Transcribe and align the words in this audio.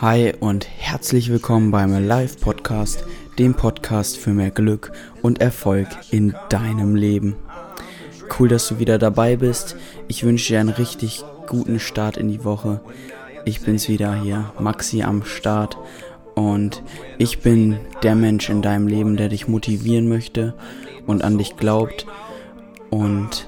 Hi 0.00 0.32
und 0.40 0.66
herzlich 0.78 1.30
willkommen 1.30 1.70
beim 1.70 2.06
Live 2.06 2.40
Podcast, 2.40 3.04
dem 3.38 3.52
Podcast 3.54 4.16
für 4.16 4.30
mehr 4.30 4.50
Glück 4.50 4.92
und 5.20 5.42
Erfolg 5.42 5.88
in 6.10 6.34
deinem 6.48 6.94
Leben. 6.94 7.36
Cool, 8.38 8.48
dass 8.48 8.68
du 8.68 8.78
wieder 8.78 8.98
dabei 8.98 9.36
bist. 9.36 9.76
Ich 10.08 10.24
wünsche 10.24 10.54
dir 10.54 10.60
einen 10.60 10.70
richtig 10.70 11.22
guten 11.46 11.78
Start 11.78 12.16
in 12.16 12.28
die 12.28 12.44
Woche. 12.44 12.80
Ich 13.44 13.60
bin's 13.60 13.88
wieder 13.88 14.14
hier, 14.14 14.52
Maxi 14.58 15.02
am 15.02 15.24
Start. 15.24 15.76
Und 16.34 16.82
ich 17.18 17.40
bin 17.40 17.78
der 18.02 18.14
Mensch 18.14 18.48
in 18.48 18.62
deinem 18.62 18.86
Leben, 18.86 19.18
der 19.18 19.28
dich 19.28 19.46
motivieren 19.46 20.08
möchte 20.08 20.54
und 21.06 21.22
an 21.22 21.36
dich 21.36 21.58
glaubt 21.58 22.06
und 22.88 23.46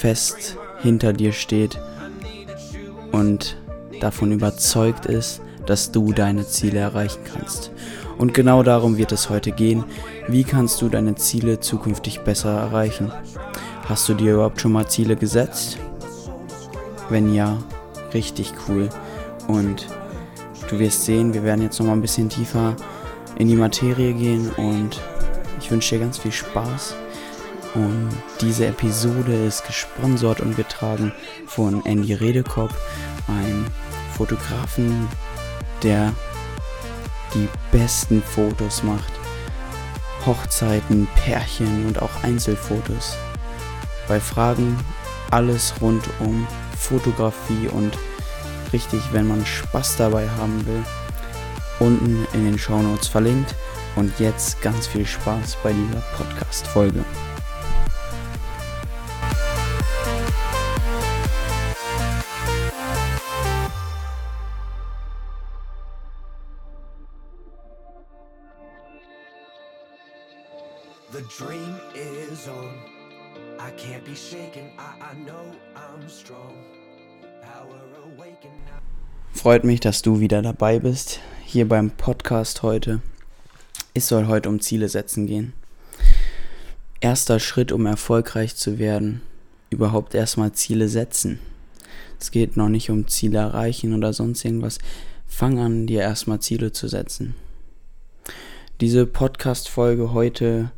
fest 0.00 0.56
hinter 0.80 1.12
dir 1.12 1.32
steht 1.32 1.78
und 3.12 3.58
davon 4.00 4.32
überzeugt 4.32 5.04
ist, 5.04 5.42
dass 5.66 5.92
du 5.92 6.14
deine 6.14 6.46
Ziele 6.46 6.78
erreichen 6.78 7.20
kannst. 7.30 7.70
Und 8.16 8.32
genau 8.32 8.62
darum 8.62 8.96
wird 8.96 9.12
es 9.12 9.28
heute 9.28 9.52
gehen. 9.52 9.84
Wie 10.26 10.44
kannst 10.44 10.80
du 10.80 10.88
deine 10.88 11.16
Ziele 11.16 11.60
zukünftig 11.60 12.20
besser 12.20 12.50
erreichen? 12.50 13.12
Hast 13.86 14.08
du 14.08 14.14
dir 14.14 14.34
überhaupt 14.34 14.60
schon 14.60 14.72
mal 14.72 14.88
Ziele 14.88 15.16
gesetzt? 15.16 15.76
Wenn 17.10 17.34
ja, 17.34 17.58
richtig 18.14 18.54
cool. 18.68 18.88
Und 19.48 19.86
du 20.70 20.78
wirst 20.78 21.04
sehen, 21.04 21.34
wir 21.34 21.44
werden 21.44 21.62
jetzt 21.62 21.78
noch 21.78 21.86
mal 21.86 21.92
ein 21.92 22.02
bisschen 22.02 22.30
tiefer 22.30 22.74
in 23.36 23.48
die 23.48 23.56
Materie 23.56 24.14
gehen 24.14 24.50
und 24.56 24.98
ich 25.60 25.70
wünsche 25.70 25.96
dir 25.96 26.04
ganz 26.04 26.16
viel 26.16 26.32
Spaß 26.32 26.94
und 27.74 28.10
diese 28.40 28.66
Episode 28.66 29.32
ist 29.46 29.66
gesponsert 29.66 30.40
und 30.40 30.56
getragen 30.56 31.12
von 31.46 31.84
Andy 31.86 32.14
Redekop, 32.14 32.70
einem 33.28 33.66
Fotografen, 34.16 35.08
der 35.82 36.12
die 37.34 37.48
besten 37.70 38.22
Fotos 38.22 38.82
macht. 38.82 39.12
Hochzeiten, 40.26 41.08
Pärchen 41.24 41.86
und 41.86 42.02
auch 42.02 42.22
Einzelfotos. 42.22 43.16
Bei 44.08 44.20
Fragen 44.20 44.76
alles 45.30 45.74
rund 45.80 46.04
um 46.18 46.46
Fotografie 46.76 47.68
und 47.68 47.96
richtig, 48.72 49.00
wenn 49.12 49.28
man 49.28 49.46
Spaß 49.46 49.96
dabei 49.96 50.28
haben 50.28 50.66
will, 50.66 50.82
unten 51.78 52.26
in 52.34 52.44
den 52.44 52.58
Shownotes 52.58 53.08
verlinkt. 53.08 53.54
Und 53.96 54.18
jetzt 54.20 54.60
ganz 54.62 54.86
viel 54.86 55.06
Spaß 55.06 55.56
bei 55.62 55.72
dieser 55.72 56.00
Podcast-Folge. 56.16 57.04
Freut 79.32 79.64
mich, 79.64 79.80
dass 79.80 80.02
du 80.02 80.20
wieder 80.20 80.42
dabei 80.42 80.78
bist, 80.80 81.20
hier 81.46 81.66
beim 81.66 81.90
Podcast 81.90 82.62
heute. 82.62 83.00
Es 83.94 84.06
soll 84.06 84.26
heute 84.26 84.50
um 84.50 84.60
Ziele 84.60 84.90
setzen 84.90 85.26
gehen. 85.26 85.54
Erster 87.00 87.40
Schritt, 87.40 87.72
um 87.72 87.86
erfolgreich 87.86 88.54
zu 88.54 88.78
werden, 88.78 89.22
überhaupt 89.70 90.14
erstmal 90.14 90.52
Ziele 90.52 90.90
setzen. 90.90 91.38
Es 92.20 92.30
geht 92.30 92.58
noch 92.58 92.68
nicht 92.68 92.90
um 92.90 93.08
Ziele 93.08 93.38
erreichen 93.38 93.94
oder 93.94 94.12
sonst 94.12 94.44
irgendwas. 94.44 94.78
Fang 95.26 95.58
an, 95.58 95.86
dir 95.86 96.02
erstmal 96.02 96.40
Ziele 96.40 96.72
zu 96.72 96.86
setzen. 96.86 97.34
Diese 98.82 99.06
Podcast-Folge 99.06 100.12
heute 100.12 100.70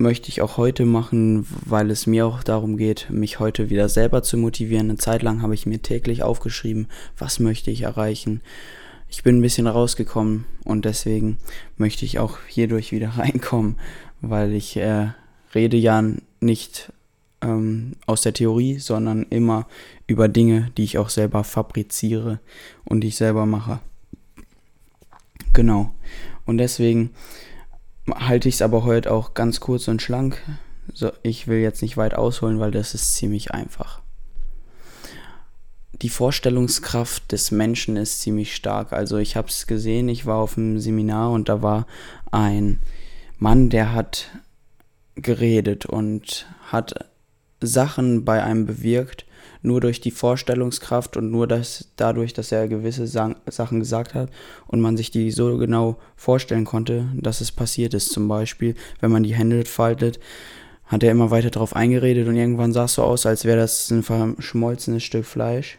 möchte 0.00 0.30
ich 0.30 0.40
auch 0.40 0.56
heute 0.56 0.86
machen, 0.86 1.46
weil 1.66 1.90
es 1.90 2.06
mir 2.06 2.26
auch 2.26 2.42
darum 2.42 2.76
geht, 2.78 3.08
mich 3.10 3.38
heute 3.38 3.68
wieder 3.68 3.88
selber 3.88 4.22
zu 4.22 4.38
motivieren. 4.38 4.88
Eine 4.88 4.98
Zeit 4.98 5.22
lang 5.22 5.42
habe 5.42 5.54
ich 5.54 5.66
mir 5.66 5.82
täglich 5.82 6.22
aufgeschrieben, 6.22 6.88
was 7.18 7.38
möchte 7.38 7.70
ich 7.70 7.82
erreichen. 7.82 8.40
Ich 9.10 9.22
bin 9.22 9.38
ein 9.38 9.42
bisschen 9.42 9.66
rausgekommen 9.66 10.46
und 10.64 10.86
deswegen 10.86 11.36
möchte 11.76 12.06
ich 12.06 12.18
auch 12.18 12.38
hierdurch 12.48 12.92
wieder 12.92 13.08
reinkommen, 13.18 13.76
weil 14.22 14.54
ich 14.54 14.76
äh, 14.78 15.08
rede 15.54 15.76
ja 15.76 16.02
nicht 16.40 16.92
ähm, 17.42 17.92
aus 18.06 18.22
der 18.22 18.32
Theorie, 18.32 18.78
sondern 18.78 19.26
immer 19.28 19.66
über 20.06 20.28
Dinge, 20.28 20.70
die 20.78 20.84
ich 20.84 20.96
auch 20.96 21.10
selber 21.10 21.44
fabriziere 21.44 22.40
und 22.84 23.02
die 23.02 23.08
ich 23.08 23.16
selber 23.16 23.44
mache. 23.44 23.80
Genau. 25.52 25.90
Und 26.46 26.58
deswegen 26.58 27.10
halte 28.08 28.48
ich 28.48 28.56
es 28.56 28.62
aber 28.62 28.84
heute 28.84 29.12
auch 29.12 29.34
ganz 29.34 29.60
kurz 29.60 29.88
und 29.88 30.02
schlank. 30.02 30.42
So, 30.92 31.12
ich 31.22 31.46
will 31.46 31.58
jetzt 31.58 31.82
nicht 31.82 31.96
weit 31.96 32.14
ausholen, 32.14 32.58
weil 32.58 32.70
das 32.70 32.94
ist 32.94 33.14
ziemlich 33.14 33.52
einfach. 33.52 34.00
Die 36.02 36.08
Vorstellungskraft 36.08 37.30
des 37.30 37.50
Menschen 37.50 37.96
ist 37.96 38.22
ziemlich 38.22 38.54
stark. 38.54 38.92
Also 38.92 39.18
ich 39.18 39.36
habe 39.36 39.48
es 39.48 39.66
gesehen, 39.66 40.08
ich 40.08 40.24
war 40.26 40.38
auf 40.38 40.56
einem 40.56 40.80
Seminar 40.80 41.30
und 41.30 41.48
da 41.48 41.62
war 41.62 41.86
ein 42.30 42.80
Mann, 43.38 43.68
der 43.68 43.92
hat 43.92 44.30
geredet 45.14 45.86
und 45.86 46.46
hat 46.72 47.10
Sachen 47.60 48.24
bei 48.24 48.42
einem 48.42 48.66
bewirkt, 48.66 49.26
nur 49.62 49.80
durch 49.80 50.00
die 50.00 50.10
Vorstellungskraft 50.10 51.16
und 51.16 51.30
nur 51.30 51.46
das, 51.46 51.88
dadurch, 51.96 52.32
dass 52.32 52.52
er 52.52 52.68
gewisse 52.68 53.06
Sachen 53.06 53.80
gesagt 53.80 54.14
hat 54.14 54.30
und 54.66 54.80
man 54.80 54.96
sich 54.96 55.10
die 55.10 55.30
so 55.30 55.58
genau 55.58 55.98
vorstellen 56.16 56.64
konnte, 56.64 57.08
dass 57.14 57.40
es 57.40 57.52
passiert 57.52 57.94
ist. 57.94 58.10
Zum 58.10 58.28
Beispiel, 58.28 58.74
wenn 59.00 59.10
man 59.10 59.22
die 59.22 59.34
Hände 59.34 59.64
faltet, 59.64 60.18
hat 60.86 61.02
er 61.02 61.12
immer 61.12 61.30
weiter 61.30 61.50
darauf 61.50 61.76
eingeredet 61.76 62.26
und 62.26 62.36
irgendwann 62.36 62.72
sah 62.72 62.84
es 62.84 62.94
so 62.94 63.04
aus, 63.04 63.26
als 63.26 63.44
wäre 63.44 63.58
das 63.58 63.90
ein 63.90 64.02
verschmolzenes 64.02 65.04
Stück 65.04 65.24
Fleisch. 65.24 65.78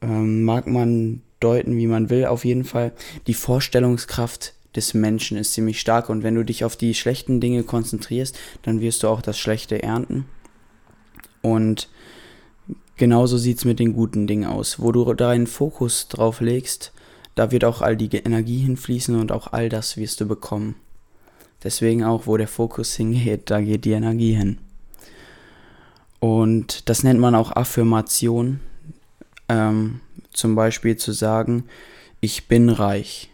Ähm, 0.00 0.44
mag 0.44 0.66
man 0.66 1.22
deuten, 1.40 1.76
wie 1.76 1.86
man 1.86 2.10
will, 2.10 2.26
auf 2.26 2.44
jeden 2.44 2.64
Fall. 2.64 2.92
Die 3.26 3.34
Vorstellungskraft 3.34 4.54
des 4.76 4.94
Menschen 4.94 5.36
ist 5.36 5.54
ziemlich 5.54 5.80
stark 5.80 6.08
und 6.08 6.22
wenn 6.22 6.34
du 6.34 6.44
dich 6.44 6.64
auf 6.64 6.76
die 6.76 6.94
schlechten 6.94 7.40
Dinge 7.40 7.62
konzentrierst, 7.62 8.38
dann 8.62 8.80
wirst 8.80 9.02
du 9.02 9.08
auch 9.08 9.22
das 9.22 9.38
Schlechte 9.38 9.82
ernten. 9.82 10.26
Und 11.42 11.88
genauso 12.96 13.38
sieht 13.38 13.58
es 13.58 13.64
mit 13.64 13.78
den 13.78 13.92
guten 13.92 14.26
Dingen 14.26 14.46
aus. 14.46 14.80
Wo 14.80 14.92
du 14.92 15.12
deinen 15.14 15.46
Fokus 15.46 16.08
drauf 16.08 16.40
legst, 16.40 16.92
da 17.34 17.50
wird 17.50 17.64
auch 17.64 17.82
all 17.82 17.96
die 17.96 18.14
Energie 18.16 18.58
hinfließen 18.58 19.18
und 19.18 19.32
auch 19.32 19.52
all 19.52 19.68
das 19.68 19.96
wirst 19.96 20.20
du 20.20 20.26
bekommen. 20.26 20.76
Deswegen 21.62 22.04
auch, 22.04 22.26
wo 22.26 22.36
der 22.36 22.48
Fokus 22.48 22.94
hingeht, 22.94 23.50
da 23.50 23.60
geht 23.60 23.84
die 23.84 23.92
Energie 23.92 24.34
hin. 24.34 24.58
Und 26.20 26.88
das 26.88 27.02
nennt 27.02 27.20
man 27.20 27.34
auch 27.34 27.52
Affirmation. 27.52 28.60
Ähm, 29.48 30.00
zum 30.32 30.54
Beispiel 30.54 30.96
zu 30.96 31.12
sagen, 31.12 31.64
ich 32.20 32.48
bin 32.48 32.68
reich. 32.68 33.30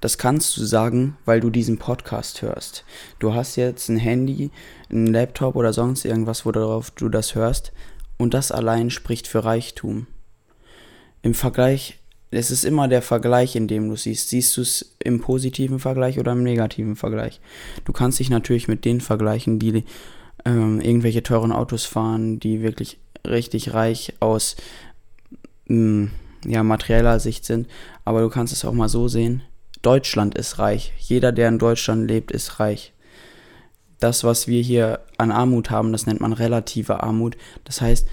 Das 0.00 0.18
kannst 0.18 0.56
du 0.56 0.64
sagen, 0.64 1.16
weil 1.24 1.40
du 1.40 1.50
diesen 1.50 1.78
Podcast 1.78 2.42
hörst. 2.42 2.84
Du 3.18 3.34
hast 3.34 3.56
jetzt 3.56 3.88
ein 3.88 3.96
Handy, 3.96 4.50
ein 4.90 5.06
Laptop 5.06 5.56
oder 5.56 5.72
sonst 5.72 6.04
irgendwas, 6.04 6.44
worauf 6.44 6.90
du 6.90 7.08
das 7.08 7.34
hörst. 7.34 7.72
Und 8.18 8.34
das 8.34 8.52
allein 8.52 8.90
spricht 8.90 9.26
für 9.26 9.44
Reichtum. 9.44 10.06
Im 11.22 11.34
Vergleich, 11.34 11.98
es 12.30 12.50
ist 12.50 12.64
immer 12.64 12.88
der 12.88 13.02
Vergleich, 13.02 13.56
in 13.56 13.68
dem 13.68 13.88
du 13.88 13.96
siehst. 13.96 14.30
Siehst 14.30 14.56
du 14.56 14.62
es 14.62 14.96
im 15.02 15.20
positiven 15.20 15.78
Vergleich 15.78 16.18
oder 16.18 16.32
im 16.32 16.42
negativen 16.42 16.96
Vergleich? 16.96 17.40
Du 17.84 17.92
kannst 17.92 18.18
dich 18.18 18.30
natürlich 18.30 18.68
mit 18.68 18.84
denen 18.84 19.00
vergleichen, 19.00 19.58
die 19.58 19.84
ähm, 20.44 20.80
irgendwelche 20.80 21.22
teuren 21.22 21.52
Autos 21.52 21.84
fahren, 21.84 22.40
die 22.40 22.62
wirklich 22.62 22.98
richtig 23.26 23.74
reich 23.74 24.14
aus 24.20 24.56
mh, 25.66 25.76
mm, 25.76 26.10
ja, 26.46 26.62
materieller 26.62 27.20
Sicht 27.20 27.44
sind. 27.44 27.68
Aber 28.04 28.20
du 28.20 28.28
kannst 28.28 28.52
es 28.52 28.64
auch 28.64 28.72
mal 28.72 28.88
so 28.88 29.08
sehen 29.08 29.42
Deutschland 29.86 30.36
ist 30.36 30.58
reich. 30.58 30.92
Jeder, 30.98 31.30
der 31.30 31.48
in 31.48 31.60
Deutschland 31.60 32.08
lebt, 32.08 32.32
ist 32.32 32.58
reich. 32.58 32.92
Das, 33.98 34.24
was 34.24 34.46
wir 34.46 34.62
hier 34.62 35.00
an 35.18 35.30
Armut 35.30 35.70
haben, 35.70 35.92
das 35.92 36.06
nennt 36.06 36.20
man 36.20 36.32
relative 36.32 37.02
Armut. 37.02 37.36
Das 37.64 37.80
heißt, 37.80 38.06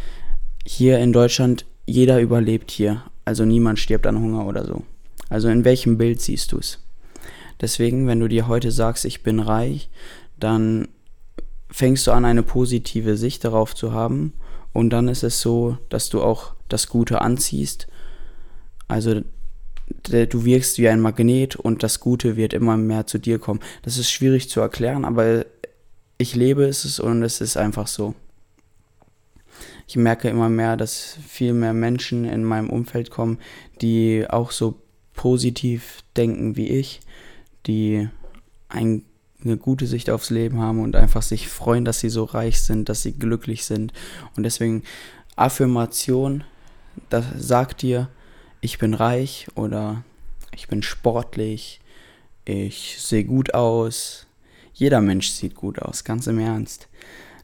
hier 0.66 1.00
in 1.00 1.12
Deutschland, 1.12 1.66
jeder 1.86 2.22
überlebt 2.22 2.72
hier. 2.72 3.04
Also 3.26 3.46
niemand 3.46 3.80
stirbt 3.80 4.08
an 4.08 4.20
Hunger 4.20 4.46
oder 4.46 4.66
so. 4.66 4.84
Also 5.30 5.50
in 5.50 5.66
welchem 5.66 5.98
Bild 5.98 6.22
siehst 6.22 6.52
du 6.52 6.58
es? 6.60 6.80
Deswegen, 7.62 8.08
wenn 8.08 8.20
du 8.20 8.28
dir 8.28 8.48
heute 8.48 8.72
sagst, 8.72 9.06
ich 9.06 9.24
bin 9.24 9.40
reich, 9.40 9.90
dann 10.40 10.88
fängst 11.70 12.08
du 12.08 12.12
an, 12.12 12.26
eine 12.26 12.44
positive 12.44 13.18
Sicht 13.18 13.44
darauf 13.44 13.76
zu 13.76 13.94
haben. 13.94 14.34
Und 14.74 14.90
dann 14.90 15.08
ist 15.08 15.24
es 15.24 15.42
so, 15.42 15.78
dass 15.90 16.10
du 16.10 16.22
auch 16.22 16.54
das 16.70 16.88
Gute 16.88 17.22
anziehst. 17.22 17.88
Also 18.88 19.22
du 20.04 20.46
wirkst 20.46 20.78
wie 20.78 20.90
ein 20.90 21.02
Magnet 21.02 21.56
und 21.56 21.84
das 21.84 22.00
Gute 22.00 22.36
wird 22.36 22.54
immer 22.54 22.78
mehr 22.78 23.08
zu 23.08 23.18
dir 23.18 23.40
kommen. 23.40 23.60
Das 23.82 23.98
ist 23.98 24.12
schwierig 24.12 24.50
zu 24.50 24.60
erklären, 24.60 25.06
aber 25.06 25.46
ich 26.24 26.36
lebe 26.36 26.66
es 26.66 27.00
und 27.00 27.22
es 27.22 27.42
ist 27.42 27.58
einfach 27.58 27.88
so. 27.88 28.16
ich 29.88 29.98
merke 29.98 30.30
immer 30.30 30.50
mehr, 30.50 30.78
dass 30.78 31.18
viel 31.28 31.54
mehr 31.54 31.74
Menschen 31.74 32.26
in 32.26 32.44
meinem 32.44 32.70
Umfeld 32.70 33.12
kommen, 33.12 33.38
die 33.82 34.26
auch 34.30 34.52
so 34.52 34.82
positiv 35.14 36.00
denken 36.16 36.56
wie 36.56 36.70
ich, 36.70 37.02
die 37.68 38.08
ein, 38.70 39.04
eine 39.44 39.58
gute 39.58 39.86
Sicht 39.86 40.10
aufs 40.10 40.30
Leben 40.30 40.62
haben 40.62 40.80
und 40.80 40.96
einfach 40.96 41.22
sich 41.22 41.50
freuen, 41.50 41.84
dass 41.86 42.00
sie 42.00 42.10
so 42.10 42.24
reich 42.24 42.62
sind, 42.62 42.88
dass 42.88 43.02
sie 43.02 43.12
glücklich 43.12 43.66
sind. 43.66 43.92
Und 44.38 44.44
deswegen 44.44 44.84
Affirmation, 45.36 46.46
das 47.10 47.26
sagt 47.38 47.82
dir, 47.82 48.08
ich 48.62 48.78
bin 48.78 48.94
reich 48.94 49.48
oder 49.56 50.04
ich 50.56 50.70
bin 50.70 50.82
sportlich, 50.84 51.82
ich 52.46 52.98
sehe 53.00 53.26
gut 53.26 53.54
aus. 53.54 54.26
Jeder 54.74 55.02
Mensch 55.02 55.30
sieht 55.30 55.56
gut 55.56 55.80
aus, 55.80 56.04
ganz 56.04 56.28
im 56.28 56.40
Ernst. 56.40 56.88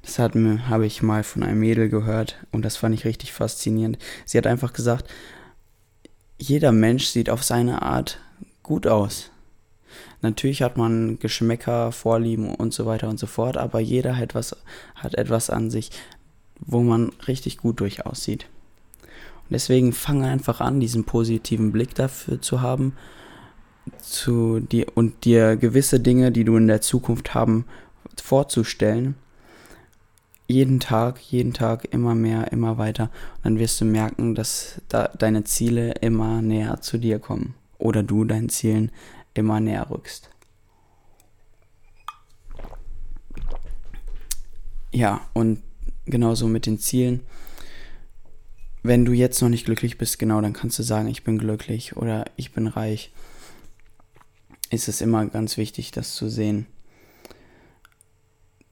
Das 0.01 0.17
habe 0.17 0.85
ich 0.85 1.03
mal 1.03 1.23
von 1.23 1.43
einem 1.43 1.59
Mädel 1.59 1.89
gehört 1.89 2.37
und 2.51 2.63
das 2.63 2.77
fand 2.77 2.95
ich 2.95 3.05
richtig 3.05 3.33
faszinierend. 3.33 3.99
Sie 4.25 4.37
hat 4.37 4.47
einfach 4.47 4.73
gesagt, 4.73 5.09
jeder 6.39 6.71
Mensch 6.71 7.05
sieht 7.05 7.29
auf 7.29 7.43
seine 7.43 7.81
Art 7.83 8.19
gut 8.63 8.87
aus. 8.87 9.29
Natürlich 10.21 10.61
hat 10.61 10.77
man 10.77 11.19
Geschmäcker, 11.19 11.91
Vorlieben 11.91 12.55
und 12.55 12.73
so 12.73 12.85
weiter 12.85 13.09
und 13.09 13.19
so 13.19 13.27
fort, 13.27 13.57
aber 13.57 13.79
jeder 13.79 14.17
hat, 14.17 14.35
was, 14.35 14.55
hat 14.95 15.15
etwas 15.15 15.49
an 15.49 15.69
sich, 15.69 15.91
wo 16.59 16.81
man 16.81 17.11
richtig 17.27 17.57
gut 17.57 17.79
durch 17.79 18.05
aussieht. 18.05 18.47
Und 19.03 19.51
deswegen 19.51 19.93
fange 19.93 20.27
einfach 20.27 20.61
an, 20.61 20.79
diesen 20.79 21.03
positiven 21.03 21.71
Blick 21.71 21.93
dafür 21.95 22.41
zu 22.41 22.61
haben 22.61 22.93
zu 24.01 24.59
dir 24.59 24.87
und 24.95 25.25
dir 25.25 25.55
gewisse 25.55 25.99
Dinge, 25.99 26.31
die 26.31 26.43
du 26.43 26.55
in 26.57 26.67
der 26.67 26.81
Zukunft 26.81 27.33
haben, 27.33 27.65
vorzustellen. 28.21 29.15
Jeden 30.47 30.79
Tag, 30.79 31.19
jeden 31.19 31.53
Tag 31.53 31.87
immer 31.93 32.15
mehr, 32.15 32.51
immer 32.51 32.77
weiter. 32.77 33.11
Und 33.37 33.45
dann 33.45 33.59
wirst 33.59 33.79
du 33.81 33.85
merken, 33.85 34.33
dass 34.35 34.81
da 34.87 35.09
deine 35.09 35.43
Ziele 35.43 35.91
immer 36.01 36.41
näher 36.41 36.81
zu 36.81 36.97
dir 36.97 37.19
kommen. 37.19 37.53
Oder 37.77 38.03
du 38.03 38.25
deinen 38.25 38.49
Zielen 38.49 38.91
immer 39.33 39.59
näher 39.59 39.89
rückst. 39.89 40.29
Ja, 44.91 45.21
und 45.33 45.61
genauso 46.05 46.47
mit 46.47 46.65
den 46.65 46.79
Zielen. 46.79 47.21
Wenn 48.81 49.05
du 49.05 49.11
jetzt 49.11 49.41
noch 49.41 49.49
nicht 49.49 49.65
glücklich 49.65 49.97
bist, 49.97 50.19
genau, 50.19 50.41
dann 50.41 50.53
kannst 50.53 50.79
du 50.79 50.83
sagen, 50.83 51.09
ich 51.09 51.23
bin 51.23 51.37
glücklich 51.37 51.97
oder 51.97 52.25
ich 52.37 52.53
bin 52.53 52.67
reich. 52.67 53.11
Ist 54.69 54.87
es 54.87 55.01
immer 55.01 55.25
ganz 55.25 55.57
wichtig, 55.57 55.91
das 55.91 56.15
zu 56.15 56.29
sehen. 56.29 56.67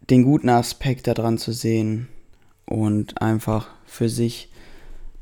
Den 0.09 0.23
guten 0.23 0.49
Aspekt 0.49 1.07
daran 1.07 1.37
zu 1.37 1.51
sehen 1.51 2.07
und 2.65 3.21
einfach 3.21 3.67
für 3.85 4.09
sich 4.09 4.49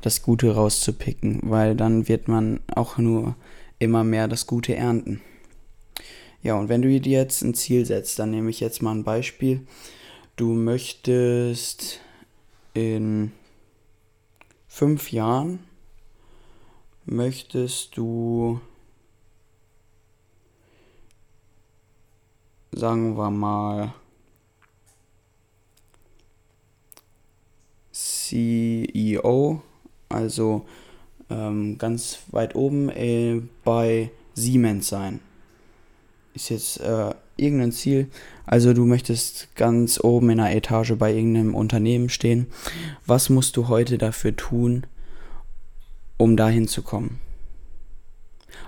das 0.00 0.22
Gute 0.22 0.54
rauszupicken, 0.54 1.40
weil 1.42 1.74
dann 1.74 2.08
wird 2.08 2.28
man 2.28 2.60
auch 2.74 2.98
nur 2.98 3.34
immer 3.78 4.04
mehr 4.04 4.28
das 4.28 4.46
Gute 4.46 4.76
ernten. 4.76 5.20
Ja, 6.42 6.54
und 6.54 6.68
wenn 6.68 6.82
du 6.82 7.00
dir 7.00 7.18
jetzt 7.18 7.42
ein 7.42 7.54
Ziel 7.54 7.84
setzt, 7.86 8.18
dann 8.18 8.30
nehme 8.30 8.50
ich 8.50 8.60
jetzt 8.60 8.82
mal 8.82 8.92
ein 8.92 9.02
Beispiel. 9.02 9.66
Du 10.36 10.52
möchtest 10.52 12.00
in 12.74 13.32
fünf 14.68 15.10
Jahren 15.10 15.60
möchtest 17.06 17.96
du, 17.96 18.60
sagen 22.72 23.16
wir 23.16 23.30
mal, 23.30 23.94
CEO, 27.92 29.62
also 30.08 30.66
ähm, 31.30 31.78
ganz 31.78 32.18
weit 32.30 32.54
oben 32.54 32.90
äh, 32.90 33.40
bei 33.64 34.10
Siemens 34.34 34.88
sein. 34.88 35.20
Ist 36.34 36.50
jetzt 36.50 36.80
äh, 36.80 37.14
irgendein 37.36 37.72
Ziel. 37.72 38.08
Also 38.44 38.74
du 38.74 38.84
möchtest 38.84 39.54
ganz 39.54 39.98
oben 40.02 40.30
in 40.30 40.40
einer 40.40 40.54
Etage 40.54 40.92
bei 40.98 41.12
irgendeinem 41.12 41.54
Unternehmen 41.54 42.08
stehen. 42.08 42.46
Was 43.06 43.30
musst 43.30 43.56
du 43.56 43.68
heute 43.68 43.98
dafür 43.98 44.36
tun, 44.36 44.86
um 46.16 46.36
dahin 46.36 46.68
zu 46.68 46.82
kommen? 46.82 47.20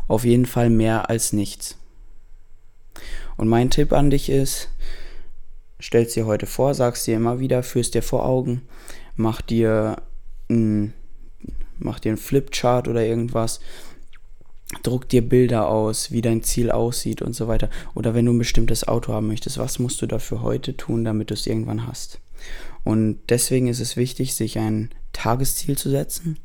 Auf 0.06 0.24
jeden 0.24 0.46
Fall 0.46 0.70
mehr 0.70 1.10
als 1.10 1.32
nichts. 1.32 1.76
Und 3.38 3.48
mein 3.48 3.70
Tipp 3.70 3.92
an 3.92 4.10
dich 4.10 4.28
ist, 4.28 4.68
stellst 5.80 6.16
dir 6.16 6.26
heute 6.26 6.46
vor, 6.46 6.74
sagst 6.74 7.06
dir 7.06 7.16
immer 7.16 7.40
wieder, 7.40 7.62
führst 7.62 7.94
dir 7.94 8.02
vor 8.02 8.26
Augen, 8.26 8.62
mach 9.16 9.40
dir 9.40 10.02
ein, 10.50 10.92
mach 11.78 12.00
dir 12.00 12.12
ein 12.12 12.18
Flipchart 12.18 12.88
oder 12.88 13.06
irgendwas, 13.06 13.60
druck 14.82 15.08
dir 15.08 15.26
Bilder 15.26 15.68
aus, 15.68 16.10
wie 16.10 16.20
dein 16.20 16.42
Ziel 16.42 16.70
aussieht 16.70 17.22
und 17.22 17.32
so 17.32 17.46
weiter. 17.48 17.70
Oder 17.94 18.12
wenn 18.12 18.26
du 18.26 18.32
ein 18.32 18.38
bestimmtes 18.38 18.86
Auto 18.86 19.12
haben 19.12 19.28
möchtest, 19.28 19.56
was 19.56 19.78
musst 19.78 20.02
du 20.02 20.06
dafür 20.06 20.42
heute 20.42 20.76
tun, 20.76 21.04
damit 21.04 21.30
du 21.30 21.34
es 21.34 21.46
irgendwann 21.46 21.86
hast? 21.86 22.20
Und 22.84 23.20
deswegen 23.28 23.68
ist 23.68 23.80
es 23.80 23.96
wichtig, 23.96 24.34
sich 24.34 24.58
ein 24.58 24.90
Tagesziel 25.12 25.78
zu 25.78 25.90
setzen, 25.90 26.38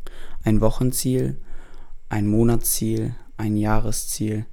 ein 0.44 0.62
Wochenziel, 0.62 1.42
ein 2.10 2.28
Monatsziel, 2.28 3.16
ein 3.38 3.58
Jahresziel, 3.58 4.46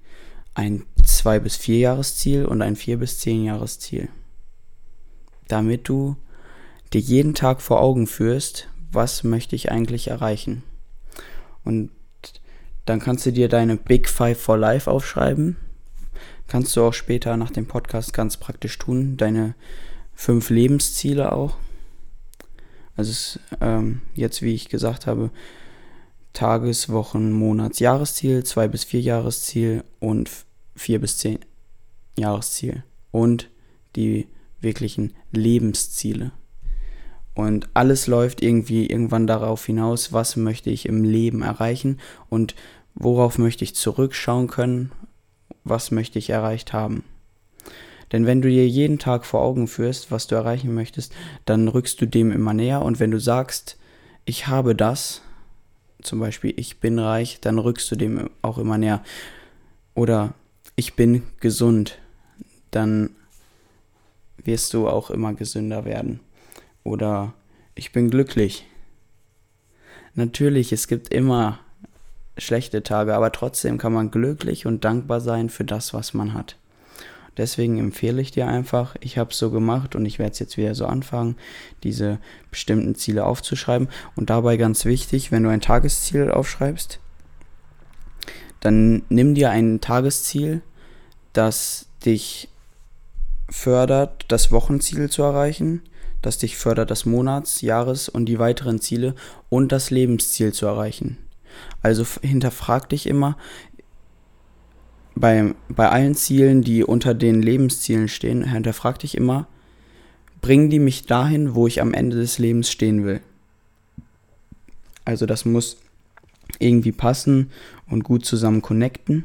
ein 0.55 0.85
zwei 1.05 1.39
bis 1.39 1.57
vier 1.57 1.79
Jahresziel 1.79 2.45
und 2.45 2.63
ein 2.63 2.77
vier 2.77 2.99
bis 2.99 3.19
zehn 3.19 3.45
Jahresziel. 3.45 4.09
Damit 5.49 5.89
du 5.89 6.17
dir 6.93 7.01
jeden 7.01 7.35
Tag 7.35 7.61
vor 7.61 7.81
Augen 7.81 8.07
führst, 8.07 8.69
was 8.93 9.25
möchte 9.25 9.57
ich 9.57 9.71
eigentlich 9.71 10.09
erreichen. 10.09 10.63
Und 11.65 11.91
dann 12.87 13.01
kannst 13.01 13.27
du 13.27 13.33
dir 13.33 13.49
deine 13.49 13.77
Big 13.77 14.09
Five 14.09 14.41
for 14.41 14.57
Life 14.57 14.91
aufschreiben. 14.91 15.57
Kannst 16.49 16.75
du 16.77 16.83
auch 16.83 16.95
später 16.95 17.37
nach 17.37 17.51
dem 17.51 17.67
Podcast 17.67 18.13
ganz 18.13 18.37
praktisch 18.37 18.79
tun. 18.79 19.17
Deine 19.17 19.55
fünf 20.15 20.51
Lebensziele 20.51 21.33
auch. 21.33 21.57
Also 22.97 23.13
es, 23.13 23.41
ähm, 23.61 24.03
jetzt, 24.15 24.43
wie 24.43 24.55
ich 24.55 24.69
gesagt 24.69 25.07
habe, 25.07 25.31
Tages-, 26.33 26.89
Wochen-, 26.89 27.33
Monats-, 27.33 27.79
Jahresziel, 27.79 28.45
zwei 28.45 28.69
bis 28.69 28.85
vier 28.85 29.01
Jahresziel 29.01 29.85
und 30.01 30.29
vier 30.81 31.01
bis 31.01 31.19
zehn 31.19 31.39
Jahresziel. 32.19 32.85
Und 33.11 33.51
die 33.97 34.29
wirklichen 34.61 35.15
Lebensziele. 35.33 36.33
Und 37.35 37.69
alles 37.75 38.07
läuft 38.07 38.43
irgendwie 38.43 38.87
irgendwann 38.87 39.27
darauf 39.27 39.65
hinaus, 39.65 40.13
was 40.13 40.37
möchte 40.37 40.71
ich 40.71 40.87
im 40.87 41.03
Leben 41.03 41.43
erreichen 41.43 41.99
und 42.29 42.55
Worauf 42.95 43.39
möchte 43.39 43.65
ich 43.65 43.75
zurückschauen 43.75 44.49
können? 44.49 44.93
Was 45.65 45.91
möchte 45.91 46.19
ich 46.19 46.31
erreicht 46.31 46.73
haben? 46.73 47.05
Denn 48.13 48.27
wenn 48.27 48.43
du 48.43 48.49
dir 48.49 48.69
jeden 48.69 48.99
Tag 48.99 49.25
vor 49.25 49.41
Augen 49.41 49.69
führst, 49.69 50.11
was 50.11 50.27
du 50.27 50.35
erreichen 50.35 50.75
möchtest, 50.75 51.15
dann 51.45 51.69
rückst 51.69 52.01
du 52.01 52.07
dem 52.07 52.33
immer 52.33 52.55
näher. 52.55 52.83
Und 52.83 52.99
wenn 52.99 53.11
du 53.11 53.21
sagst, 53.21 53.79
ich 54.25 54.49
habe 54.49 54.75
das, 54.75 55.23
zum 56.03 56.19
Beispiel 56.19 56.53
ich 56.57 56.81
bin 56.81 56.99
reich, 56.99 57.41
dann 57.41 57.59
rückst 57.59 57.91
du 57.91 57.97
dem 57.97 58.31
auch 58.43 58.59
immer 58.59 58.79
näher. 58.79 59.03
Oder 59.95 60.35
ich 60.77 60.95
bin 60.95 61.23
gesund, 61.41 61.99
dann 62.71 63.11
wirst 64.39 64.73
du 64.75 64.89
auch 64.89 65.11
immer 65.11 65.35
gesünder 65.35 65.85
werden. 65.85 66.21
Oder 66.85 67.35
ich 67.75 67.93
bin 67.93 68.11
glücklich. 68.11 68.67
Natürlich, 70.15 70.73
es 70.73 70.89
gibt 70.89 71.13
immer 71.13 71.59
schlechte 72.39 72.83
Tage, 72.83 73.15
aber 73.15 73.33
trotzdem 73.33 73.79
kann 73.79 73.93
man 73.93 74.11
glücklich 74.11 74.67
und 74.67 74.85
dankbar 74.85 75.21
sein 75.21 75.51
für 75.51 75.65
das, 75.65 75.93
was 75.93 76.15
man 76.15 76.35
hat. 76.35 76.57
Deswegen 77.37 77.79
empfehle 77.79 78.21
ich 78.21 78.33
dir 78.33 78.49
einfach, 78.49 78.97
ich 79.01 79.17
habe 79.17 79.31
es 79.31 79.39
so 79.39 79.51
gemacht 79.51 79.95
und 79.95 80.05
ich 80.05 80.19
werde 80.19 80.33
es 80.33 80.39
jetzt 80.41 80.57
wieder 80.57 80.75
so 80.75 80.87
anfangen, 80.87 81.37
diese 81.85 82.19
bestimmten 82.51 82.95
Ziele 82.97 83.25
aufzuschreiben. 83.25 83.89
Und 84.17 84.31
dabei 84.31 84.57
ganz 84.57 84.85
wichtig, 84.85 85.31
wenn 85.31 85.45
du 85.45 85.49
ein 85.49 85.61
Tagesziel 85.61 86.31
aufschreibst, 86.31 86.99
dann 88.61 89.03
nimm 89.09 89.35
dir 89.35 89.51
ein 89.51 89.81
Tagesziel, 89.81 90.63
das 91.33 91.87
dich 92.05 92.49
fördert, 93.49 94.27
das 94.29 94.53
Wochenziel 94.53 95.11
zu 95.11 95.23
erreichen, 95.23 95.83
das 96.23 96.39
dich 96.39 96.57
fördert, 96.57 96.91
das 96.91 97.07
Monats-, 97.07 97.63
Jahres- 97.63 98.09
und 98.09 98.27
die 98.27 98.39
weiteren 98.39 98.81
Ziele 98.81 99.15
und 99.49 99.73
das 99.73 99.91
Lebensziel 99.91 100.53
zu 100.53 100.67
erreichen. 100.67 101.17
Also 101.83 102.07
hinterfrag 102.23 102.89
dich 102.89 103.07
immer 103.07 103.37
bei, 105.15 105.55
bei 105.69 105.89
allen 105.89 106.15
Zielen, 106.15 106.63
die 106.63 106.85
unter 106.85 107.15
den 107.15 107.43
Lebenszielen 107.43 108.09
stehen, 108.09 108.45
hinterfrag 108.45 108.99
dich 108.99 109.17
immer, 109.17 109.47
bringen 110.41 110.71
die 110.71 110.79
mich 110.79 111.07
dahin, 111.07 111.55
wo 111.55 111.67
ich 111.67 111.81
am 111.81 111.93
Ende 111.93 112.17
des 112.17 112.39
Lebens 112.39 112.71
stehen 112.71 113.05
will. 113.05 113.21
Also 115.05 115.27
das 115.27 115.45
muss 115.45 115.79
irgendwie 116.61 116.93
passen 116.93 117.51
und 117.89 118.05
gut 118.05 118.25
zusammen 118.25 118.63
connecten. 118.63 119.25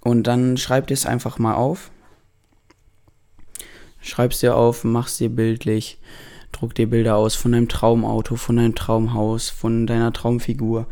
Und 0.00 0.26
dann 0.26 0.56
schreib 0.56 0.86
dir 0.86 0.94
es 0.94 1.06
einfach 1.06 1.38
mal 1.38 1.54
auf. 1.54 1.90
Schreib's 4.00 4.40
dir 4.40 4.54
auf, 4.54 4.84
mach's 4.84 5.16
dir 5.16 5.30
bildlich. 5.30 5.98
Druck 6.52 6.74
dir 6.74 6.88
Bilder 6.88 7.16
aus 7.16 7.34
von 7.34 7.52
deinem 7.52 7.68
Traumauto, 7.68 8.36
von 8.36 8.56
deinem 8.56 8.74
Traumhaus, 8.74 9.48
von 9.48 9.86
deiner 9.86 10.12
Traumfigur. 10.12 10.86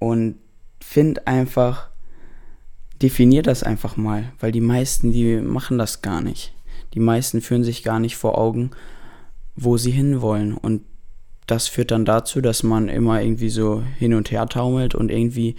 Und 0.00 0.36
find 0.82 1.26
einfach, 1.26 1.88
definier 3.00 3.42
das 3.42 3.62
einfach 3.62 3.96
mal, 3.96 4.32
weil 4.40 4.52
die 4.52 4.60
meisten, 4.60 5.12
die 5.12 5.36
machen 5.36 5.78
das 5.78 6.02
gar 6.02 6.20
nicht. 6.20 6.54
Die 6.94 7.00
meisten 7.00 7.40
führen 7.40 7.64
sich 7.64 7.82
gar 7.82 8.00
nicht 8.00 8.16
vor 8.16 8.36
Augen, 8.38 8.70
wo 9.56 9.76
sie 9.76 9.90
hinwollen. 9.90 10.54
Und 10.54 10.82
das 11.46 11.68
führt 11.68 11.90
dann 11.90 12.04
dazu, 12.04 12.40
dass 12.40 12.62
man 12.62 12.88
immer 12.88 13.20
irgendwie 13.20 13.50
so 13.50 13.82
hin 13.98 14.14
und 14.14 14.30
her 14.30 14.46
taumelt 14.46 14.94
und 14.94 15.10
irgendwie 15.10 15.56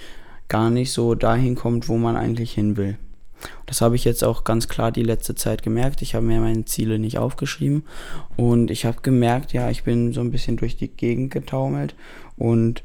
gar 0.48 0.70
nicht 0.70 0.92
so 0.92 1.16
dahin 1.16 1.56
kommt, 1.56 1.88
wo 1.90 1.98
man 1.98 2.16
eigentlich 2.16 2.54
hin 2.54 2.78
will. 2.78 2.98
Das 3.66 3.82
habe 3.82 3.96
ich 3.96 4.06
jetzt 4.06 4.24
auch 4.24 4.44
ganz 4.44 4.68
klar 4.68 4.92
die 4.92 5.04
letzte 5.04 5.36
Zeit 5.36 5.62
gemerkt. 5.62 6.02
Ich 6.02 6.16
habe 6.16 6.26
mir 6.26 6.40
meine 6.40 6.66
Ziele 6.66 7.00
nicht 7.00 7.18
aufgeschrieben 7.18 7.84
und 8.38 8.72
ich 8.72 8.86
habe 8.86 9.02
gemerkt, 9.02 9.54
ja, 9.54 9.70
ich 9.70 9.84
bin 9.84 10.14
so 10.14 10.22
ein 10.22 10.32
bisschen 10.32 10.58
durch 10.58 10.78
die 10.78 10.88
Gegend 10.88 11.32
getaumelt 11.32 11.96
und 12.38 12.84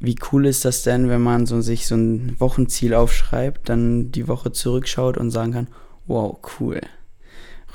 wie 0.00 0.16
cool 0.32 0.46
ist 0.46 0.64
das 0.64 0.82
denn, 0.82 1.08
wenn 1.08 1.22
man 1.22 1.46
so 1.46 1.60
sich 1.60 1.86
so 1.86 1.94
ein 1.94 2.38
Wochenziel 2.38 2.94
aufschreibt, 2.94 3.68
dann 3.68 4.12
die 4.12 4.28
Woche 4.28 4.52
zurückschaut 4.52 5.16
und 5.16 5.30
sagen 5.30 5.52
kann, 5.52 5.68
wow, 6.06 6.38
cool. 6.60 6.80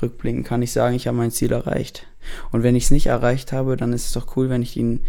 Rückblickend 0.00 0.46
kann 0.46 0.62
ich 0.62 0.72
sagen, 0.72 0.94
ich 0.94 1.06
habe 1.06 1.16
mein 1.16 1.32
Ziel 1.32 1.52
erreicht. 1.52 2.06
Und 2.52 2.62
wenn 2.62 2.74
ich 2.74 2.84
es 2.84 2.90
nicht 2.90 3.06
erreicht 3.06 3.52
habe, 3.52 3.76
dann 3.76 3.92
ist 3.92 4.06
es 4.06 4.12
doch 4.12 4.36
cool, 4.36 4.48
wenn 4.48 4.62
ich 4.62 4.76
ihn 4.76 5.04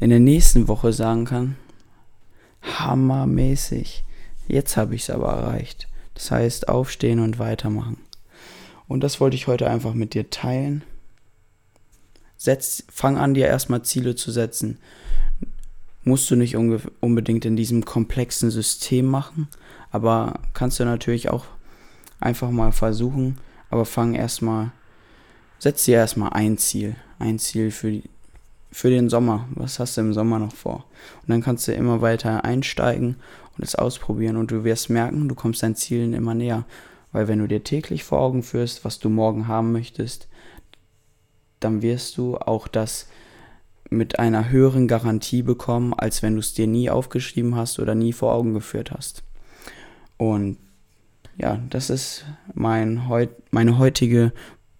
in 0.00 0.10
der 0.10 0.20
nächsten 0.20 0.68
Woche 0.68 0.92
sagen 0.92 1.24
kann, 1.24 1.56
hammermäßig. 2.62 4.04
Jetzt 4.48 4.76
habe 4.76 4.94
ich 4.94 5.02
es 5.02 5.10
aber 5.10 5.32
erreicht. 5.32 5.88
Das 6.14 6.30
heißt, 6.30 6.68
aufstehen 6.68 7.20
und 7.20 7.38
weitermachen. 7.38 7.98
Und 8.88 9.00
das 9.00 9.20
wollte 9.20 9.36
ich 9.36 9.46
heute 9.46 9.68
einfach 9.68 9.94
mit 9.94 10.14
dir 10.14 10.30
teilen. 10.30 10.84
Setz, 12.36 12.84
fang 12.90 13.16
an, 13.16 13.34
dir 13.34 13.46
erstmal 13.46 13.82
Ziele 13.82 14.14
zu 14.14 14.30
setzen. 14.30 14.78
Musst 16.04 16.30
du 16.30 16.36
nicht 16.36 16.56
unbedingt 16.56 17.44
in 17.44 17.56
diesem 17.56 17.84
komplexen 17.84 18.50
System 18.50 19.06
machen, 19.06 19.48
aber 19.90 20.40
kannst 20.54 20.78
du 20.78 20.84
natürlich 20.84 21.30
auch 21.30 21.46
einfach 22.20 22.50
mal 22.50 22.70
versuchen. 22.70 23.38
Aber 23.70 23.84
fang 23.84 24.14
erstmal, 24.14 24.70
setz 25.58 25.84
dir 25.84 25.96
erstmal 25.96 26.32
ein 26.32 26.58
Ziel. 26.58 26.96
Ein 27.18 27.38
Ziel 27.38 27.70
für 27.70 27.90
die, 27.90 28.04
für 28.70 28.90
den 28.90 29.08
Sommer. 29.08 29.48
Was 29.54 29.78
hast 29.78 29.96
du 29.96 30.02
im 30.02 30.12
Sommer 30.12 30.38
noch 30.38 30.54
vor? 30.54 30.84
Und 31.22 31.30
dann 31.30 31.42
kannst 31.42 31.66
du 31.68 31.72
immer 31.72 32.00
weiter 32.00 32.44
einsteigen 32.44 33.16
und 33.56 33.64
es 33.64 33.74
ausprobieren 33.74 34.36
und 34.36 34.50
du 34.50 34.64
wirst 34.64 34.90
merken, 34.90 35.28
du 35.28 35.34
kommst 35.34 35.62
deinen 35.62 35.76
Zielen 35.76 36.12
immer 36.12 36.34
näher. 36.34 36.64
Weil 37.12 37.28
wenn 37.28 37.38
du 37.38 37.48
dir 37.48 37.64
täglich 37.64 38.04
vor 38.04 38.20
Augen 38.20 38.42
führst, 38.42 38.84
was 38.84 38.98
du 38.98 39.08
morgen 39.08 39.48
haben 39.48 39.72
möchtest, 39.72 40.28
dann 41.60 41.80
wirst 41.80 42.18
du 42.18 42.36
auch 42.36 42.68
das 42.68 43.08
mit 43.88 44.18
einer 44.18 44.50
höheren 44.50 44.88
Garantie 44.88 45.42
bekommen, 45.42 45.94
als 45.94 46.22
wenn 46.22 46.34
du 46.34 46.40
es 46.40 46.54
dir 46.54 46.66
nie 46.66 46.90
aufgeschrieben 46.90 47.54
hast 47.54 47.78
oder 47.78 47.94
nie 47.94 48.12
vor 48.12 48.34
Augen 48.34 48.52
geführt 48.52 48.90
hast. 48.90 49.22
Und 50.16 50.58
ja, 51.38 51.60
das 51.70 51.90
ist 51.90 52.24
mein 52.54 53.08
heut, 53.08 53.30
meine 53.50 53.78
heutige 53.78 54.32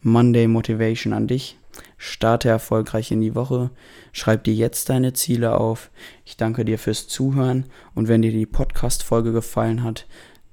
Monday 0.07 0.47
Motivation 0.47 1.13
an 1.13 1.27
dich. 1.27 1.59
Starte 1.99 2.49
erfolgreich 2.49 3.11
in 3.11 3.21
die 3.21 3.35
Woche. 3.35 3.71
Schreib 4.13 4.45
dir 4.45 4.55
jetzt 4.55 4.89
deine 4.89 5.15
Ziele 5.15 5.59
auf. 5.59 5.91
Ich 6.25 6.37
danke 6.37 6.65
dir 6.65 6.79
fürs 6.79 7.09
Zuhören 7.09 7.67
und 7.97 8.07
wenn 8.07 8.23
dir 8.23 8.31
die 8.31 8.47
Podcast-Folge 8.47 9.33
gefallen 9.33 9.83
hat, 9.83 10.07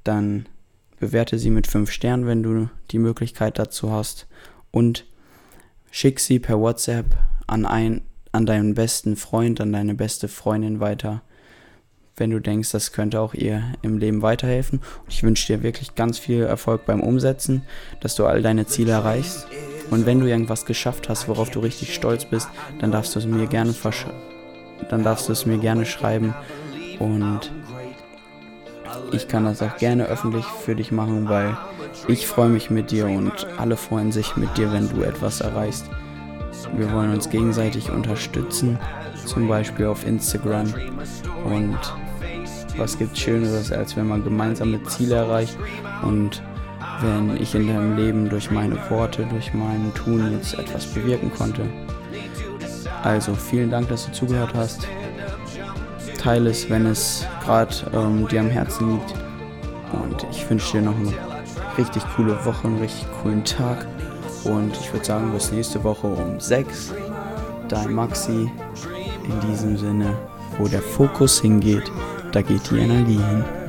dann 0.04 0.48
bewerte 1.00 1.38
sie 1.38 1.52
mit 1.52 1.68
5 1.68 1.92
Sternen, 1.92 2.26
wenn 2.26 2.42
du 2.42 2.68
die 2.90 2.98
Möglichkeit 2.98 3.60
dazu 3.60 3.92
hast 3.92 4.26
und 4.72 5.06
schick 5.92 6.20
sie 6.20 6.40
per 6.40 6.60
WhatsApp 6.60 7.16
an, 7.46 7.68
ein, 7.68 8.02
an 8.32 8.48
deinen 8.48 8.74
besten 8.74 9.16
Freund, 9.16 9.62
an 9.62 9.72
deine 9.72 9.94
beste 9.94 10.30
Freundin 10.30 10.80
weiter, 10.80 11.22
wenn 12.16 12.30
du 12.30 12.40
denkst, 12.40 12.72
das 12.72 12.92
könnte 12.92 13.20
auch 13.20 13.34
ihr 13.34 13.64
im 13.82 13.98
Leben 13.98 14.22
weiterhelfen. 14.22 14.80
Und 14.80 15.14
ich 15.14 15.24
wünsche 15.24 15.48
dir 15.48 15.64
wirklich 15.64 15.96
ganz 15.96 16.20
viel 16.20 16.44
Erfolg 16.44 16.86
beim 16.86 17.02
Umsetzen, 17.02 17.64
dass 18.02 18.16
du 18.16 18.26
all 18.26 18.42
deine 18.42 18.66
Ziele 18.68 18.92
erreichst 18.92 19.48
und 19.94 20.06
wenn 20.08 20.20
du 20.20 20.26
irgendwas 20.26 20.66
geschafft 20.66 21.10
hast, 21.10 21.28
worauf 21.28 21.52
du 21.52 21.60
richtig 21.60 21.94
stolz 21.94 22.26
bist, 22.26 22.50
dann 22.80 22.92
darfst 22.92 23.16
du 23.16 23.20
es 23.20 23.28
mir 23.28 23.46
gerne 23.48 23.74
dann 24.90 25.04
darfst 25.04 25.30
du 25.30 25.34
es 25.34 25.46
mir 25.46 25.60
gerne 25.60 25.86
schreiben 25.86 26.34
und 27.00 27.52
ich 29.12 29.28
kann 29.28 29.46
das 29.46 29.62
auch 29.62 29.78
gerne 29.78 30.06
öffentlich 30.06 30.46
für 30.46 30.76
dich 30.76 30.92
machen, 30.92 31.30
weil 31.30 31.56
ich 32.08 32.26
freue 32.26 32.50
mich 32.50 32.70
mit 32.70 32.90
dir 32.90 33.06
und 33.06 33.48
alle 33.58 33.78
freuen 33.78 34.12
sich 34.12 34.36
mit 34.36 34.58
dir, 34.58 34.74
wenn 34.74 34.90
du 34.90 35.04
etwas 35.04 35.42
erreichst. 35.42 35.86
Wir 36.76 36.92
wollen 36.92 37.14
uns 37.14 37.30
gegenseitig 37.30 37.92
unterstützen, 37.92 38.80
zum 39.26 39.48
Beispiel 39.48 39.86
auf 39.86 40.08
Instagram. 40.08 40.74
Und 41.46 41.78
was 42.78 42.98
gibt 42.98 43.18
Schöneres, 43.18 43.72
als 43.72 43.96
wenn 43.96 44.08
man 44.08 44.24
gemeinsame 44.24 44.84
Ziele 44.84 45.16
erreicht 45.16 45.58
und 46.02 46.42
wenn 47.02 47.36
ich 47.42 47.56
in 47.56 47.68
deinem 47.68 47.96
Leben 47.98 48.30
durch 48.30 48.52
meine 48.52 48.78
Worte, 48.90 49.26
durch 49.26 49.54
mein 49.54 49.92
Tun 49.94 50.32
jetzt 50.34 50.58
etwas 50.58 50.86
bewirken 50.86 51.32
konnte. 51.32 51.64
Also 53.04 53.36
vielen 53.36 53.70
Dank, 53.70 53.90
dass 53.90 54.06
du 54.06 54.12
zugehört 54.14 54.54
hast. 54.56 54.88
Teile 56.18 56.52
es, 56.52 56.70
wenn 56.70 56.86
es 56.86 57.28
gerade 57.44 57.76
ähm, 57.94 58.28
dir 58.30 58.40
am 58.40 58.50
Herzen 58.50 58.94
liegt. 58.94 59.14
Und 59.92 60.26
ich 60.32 60.50
wünsche 60.50 60.78
dir 60.78 60.84
noch 60.84 60.96
eine 60.98 61.14
richtig 61.78 62.04
coole 62.16 62.46
Woche, 62.46 62.68
einen 62.68 62.80
richtig 62.80 63.06
coolen 63.22 63.44
Tag. 63.44 63.86
Und 64.46 64.72
ich 64.80 64.92
würde 64.94 65.06
sagen, 65.06 65.32
bis 65.34 65.52
nächste 65.52 65.84
Woche 65.84 66.08
um 66.08 66.40
6. 66.40 66.94
Dein 67.68 67.94
Maxi. 67.94 68.50
In 69.26 69.50
diesem 69.50 69.78
Sinne, 69.78 70.18
wo 70.58 70.68
der 70.68 70.82
Fokus 70.82 71.42
hingeht, 71.42 71.92
da 72.34 72.42
geht 72.42 72.72
die 72.72 72.80
Energie 72.80 73.18
hin. 73.18 73.63